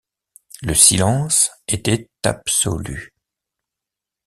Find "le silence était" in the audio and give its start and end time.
0.63-2.09